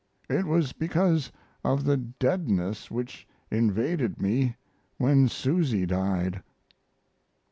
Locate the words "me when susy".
4.19-5.85